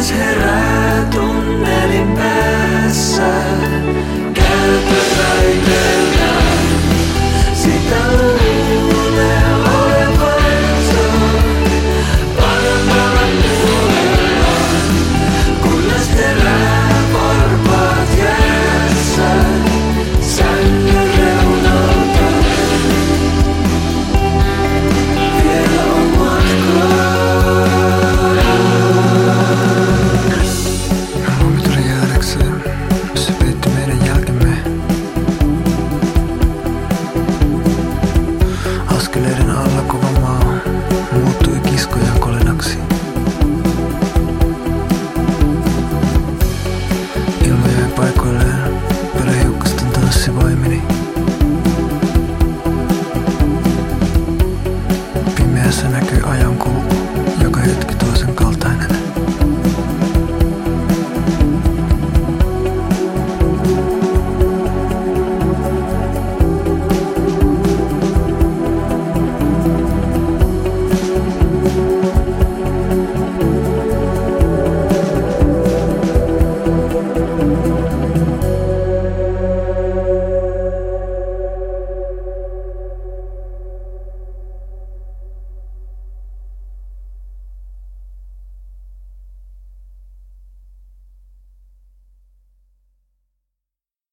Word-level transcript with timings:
Kunnes 0.00 0.18
herää 0.18 1.04
tunnelin 1.10 2.12
päässä, 2.16 3.22